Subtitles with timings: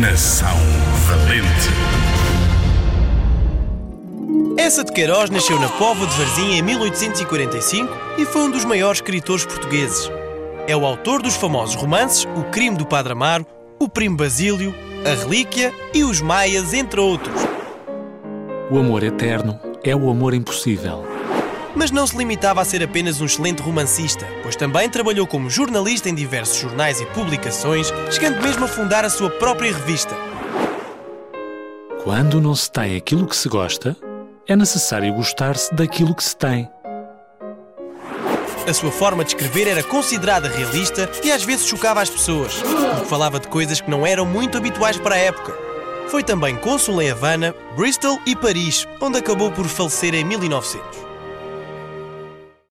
[0.00, 0.56] Coração
[1.06, 1.70] valente.
[4.58, 8.98] Essa de Queiroz nasceu na Póvoa de Varzim em 1845 e foi um dos maiores
[8.98, 10.10] escritores portugueses.
[10.66, 13.46] É o autor dos famosos romances O Crime do Padre Amaro,
[13.78, 14.74] O Primo Basílio,
[15.06, 17.40] A Relíquia e Os Maias, entre outros.
[18.72, 21.04] O amor eterno é o amor impossível.
[21.74, 26.08] Mas não se limitava a ser apenas um excelente romancista, pois também trabalhou como jornalista
[26.08, 30.14] em diversos jornais e publicações, chegando mesmo a fundar a sua própria revista.
[32.02, 33.96] Quando não se tem aquilo que se gosta,
[34.46, 36.68] é necessário gostar-se daquilo que se tem.
[38.66, 43.06] A sua forma de escrever era considerada realista e às vezes chocava as pessoas, porque
[43.06, 45.54] falava de coisas que não eram muito habituais para a época.
[46.08, 51.03] Foi também cônsul em Havana, Bristol e Paris, onde acabou por falecer em 1900.